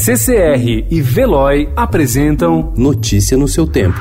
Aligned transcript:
CCR 0.00 0.86
e 0.88 1.02
Veloy 1.02 1.68
apresentam 1.74 2.72
Notícia 2.76 3.36
no 3.36 3.48
seu 3.48 3.66
tempo. 3.66 3.98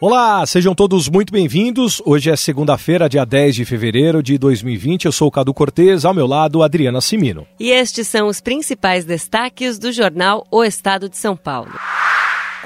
Olá, 0.00 0.44
sejam 0.44 0.74
todos 0.74 1.08
muito 1.08 1.32
bem-vindos. 1.32 2.02
Hoje 2.04 2.30
é 2.30 2.36
segunda-feira, 2.36 3.08
dia 3.08 3.24
10 3.24 3.54
de 3.54 3.64
fevereiro 3.64 4.20
de 4.20 4.36
2020. 4.36 5.04
Eu 5.04 5.12
sou 5.12 5.28
o 5.28 5.30
Cadu 5.30 5.54
Cortez, 5.54 6.04
ao 6.04 6.12
meu 6.12 6.26
lado, 6.26 6.64
Adriana 6.64 7.00
Simino. 7.00 7.46
E 7.60 7.70
estes 7.70 8.08
são 8.08 8.26
os 8.26 8.40
principais 8.40 9.04
destaques 9.04 9.78
do 9.78 9.92
jornal 9.92 10.44
O 10.50 10.64
Estado 10.64 11.08
de 11.08 11.16
São 11.16 11.36
Paulo. 11.36 11.70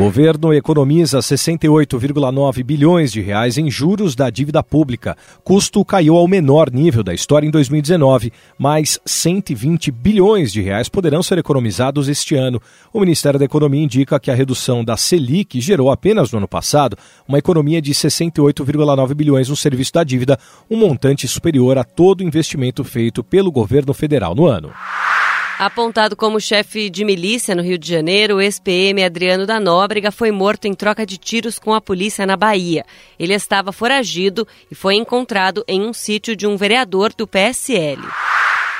Governo 0.00 0.54
economiza 0.54 1.18
68,9 1.18 2.64
bilhões 2.64 3.12
de 3.12 3.20
reais 3.20 3.58
em 3.58 3.70
juros 3.70 4.14
da 4.14 4.30
dívida 4.30 4.62
pública. 4.62 5.14
Custo 5.44 5.84
caiu 5.84 6.16
ao 6.16 6.26
menor 6.26 6.70
nível 6.72 7.02
da 7.02 7.12
história 7.12 7.46
em 7.46 7.50
2019, 7.50 8.32
mas 8.58 8.98
120 9.04 9.90
bilhões 9.90 10.50
de 10.50 10.62
reais 10.62 10.88
poderão 10.88 11.22
ser 11.22 11.36
economizados 11.36 12.08
este 12.08 12.34
ano. 12.34 12.62
O 12.94 13.00
Ministério 13.00 13.38
da 13.38 13.44
Economia 13.44 13.84
indica 13.84 14.18
que 14.18 14.30
a 14.30 14.34
redução 14.34 14.82
da 14.82 14.96
Selic 14.96 15.60
gerou 15.60 15.90
apenas 15.90 16.32
no 16.32 16.38
ano 16.38 16.48
passado 16.48 16.96
uma 17.28 17.36
economia 17.36 17.82
de 17.82 17.92
68,9 17.92 19.12
bilhões 19.12 19.50
no 19.50 19.56
serviço 19.56 19.92
da 19.92 20.02
dívida, 20.02 20.38
um 20.70 20.78
montante 20.78 21.28
superior 21.28 21.76
a 21.76 21.84
todo 21.84 22.22
o 22.22 22.24
investimento 22.24 22.82
feito 22.84 23.22
pelo 23.22 23.52
governo 23.52 23.92
federal 23.92 24.34
no 24.34 24.46
ano. 24.46 24.72
Apontado 25.60 26.16
como 26.16 26.40
chefe 26.40 26.88
de 26.88 27.04
milícia 27.04 27.54
no 27.54 27.60
Rio 27.62 27.76
de 27.76 27.86
Janeiro, 27.86 28.36
o 28.36 28.40
ex-PM 28.40 29.04
Adriano 29.04 29.44
da 29.44 29.60
Nóbrega 29.60 30.10
foi 30.10 30.30
morto 30.30 30.64
em 30.64 30.72
troca 30.72 31.04
de 31.04 31.18
tiros 31.18 31.58
com 31.58 31.74
a 31.74 31.82
polícia 31.82 32.24
na 32.24 32.34
Bahia. 32.34 32.82
Ele 33.18 33.34
estava 33.34 33.70
foragido 33.70 34.48
e 34.70 34.74
foi 34.74 34.94
encontrado 34.94 35.62
em 35.68 35.82
um 35.82 35.92
sítio 35.92 36.34
de 36.34 36.46
um 36.46 36.56
vereador 36.56 37.12
do 37.14 37.26
PSL. 37.26 38.00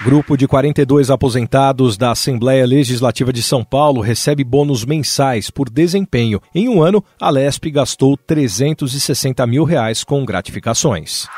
Grupo 0.02 0.38
de 0.38 0.48
42 0.48 1.10
aposentados 1.10 1.98
da 1.98 2.12
Assembleia 2.12 2.64
Legislativa 2.64 3.30
de 3.30 3.42
São 3.42 3.62
Paulo 3.62 4.00
recebe 4.00 4.42
bônus 4.42 4.82
mensais 4.82 5.50
por 5.50 5.68
desempenho. 5.68 6.40
Em 6.54 6.66
um 6.66 6.82
ano, 6.82 7.04
a 7.20 7.28
LESP 7.28 7.70
gastou 7.72 8.16
360 8.16 9.46
mil 9.46 9.64
reais 9.64 10.02
com 10.02 10.24
gratificações. 10.24 11.28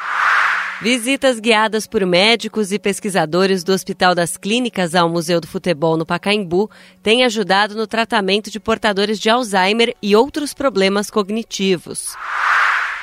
Visitas 0.80 1.38
guiadas 1.38 1.86
por 1.86 2.04
médicos 2.04 2.72
e 2.72 2.78
pesquisadores 2.78 3.62
do 3.62 3.72
Hospital 3.72 4.14
das 4.14 4.36
Clínicas 4.36 4.94
ao 4.94 5.08
Museu 5.08 5.40
do 5.40 5.46
Futebol 5.46 5.96
no 5.96 6.06
Pacaembu 6.06 6.70
têm 7.02 7.24
ajudado 7.24 7.76
no 7.76 7.86
tratamento 7.86 8.50
de 8.50 8.58
portadores 8.58 9.18
de 9.20 9.30
Alzheimer 9.30 9.94
e 10.02 10.16
outros 10.16 10.54
problemas 10.54 11.10
cognitivos. 11.10 12.14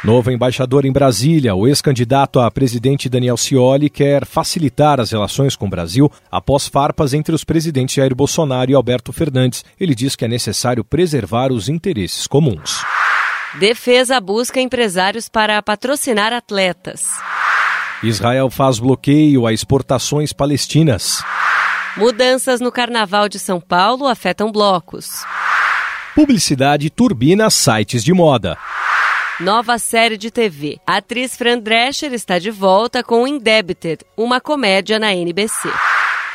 Novo 0.04 0.32
embaixador 0.32 0.86
em 0.86 0.92
Brasília, 0.92 1.54
o 1.54 1.68
ex-candidato 1.68 2.40
a 2.40 2.50
presidente 2.50 3.10
Daniel 3.10 3.36
Scioli 3.36 3.90
quer 3.90 4.26
facilitar 4.26 5.00
as 5.00 5.12
relações 5.12 5.58
com 5.58 5.66
o 5.66 5.70
Brasil 5.70 6.10
após 6.32 6.68
farpas 6.68 7.14
entre 7.14 7.36
os 7.36 7.44
presidentes 7.44 7.96
Jair 7.96 8.16
Bolsonaro 8.16 8.72
e 8.72 8.74
Alberto 8.74 9.12
Fernandes. 9.12 9.64
Ele 9.80 9.94
diz 9.94 10.16
que 10.16 10.24
é 10.24 10.28
necessário 10.28 10.86
preservar 10.86 11.52
os 11.52 11.68
interesses 11.68 12.28
comuns. 12.28 12.82
Defesa 13.60 14.22
busca 14.22 14.62
empresários 14.62 15.28
para 15.28 15.62
patrocinar 15.62 16.32
atletas. 16.32 17.10
Israel 18.04 18.50
faz 18.50 18.80
bloqueio 18.80 19.46
a 19.46 19.54
exportações 19.54 20.32
palestinas. 20.32 21.24
Mudanças 21.98 22.62
no 22.62 22.72
Carnaval 22.72 23.28
de 23.28 23.40
São 23.40 23.60
Paulo 23.60 24.08
afetam 24.08 24.52
blocos. 24.52 25.26
Publicidade 26.16 26.90
turbina 26.90 27.50
sites 27.50 28.04
de 28.04 28.14
moda. 28.14 28.58
Nova 29.40 29.78
série 29.78 30.18
de 30.18 30.30
TV. 30.32 30.78
A 30.86 30.98
atriz 30.98 31.36
Fran 31.38 31.60
Drescher 31.60 32.14
está 32.14 32.40
de 32.40 32.52
volta 32.52 33.04
com 33.04 33.28
Indebted, 33.28 34.04
uma 34.18 34.42
comédia 34.42 35.00
na 35.00 35.14
NBC. 35.14 35.70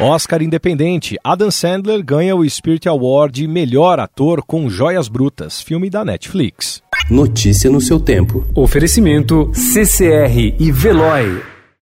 Oscar 0.01 0.43
Independente. 0.43 1.17
Adam 1.23 1.51
Sandler 1.51 2.03
ganha 2.03 2.35
o 2.35 2.49
Spirit 2.49 2.89
Award 2.89 3.43
de 3.43 3.47
melhor 3.47 4.01
ator 4.01 4.43
com 4.43 4.69
Joias 4.69 5.07
Brutas, 5.09 5.61
filme 5.61 5.89
da 5.89 6.05
Netflix. 6.05 6.83
Notícia 7.11 7.71
no 7.71 7.81
seu 7.81 8.01
tempo. 8.01 8.47
Oferecimento 8.55 9.51
CCR 9.55 10.57
e 10.59 10.73
Veloy. 10.73 11.54